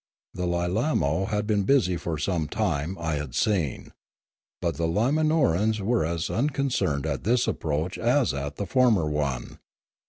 [0.33, 3.91] The L,ilamo had been busy for some time, I had seen;
[4.59, 9.59] but the L,ima norans were as unconcerned at this approach as at the former one.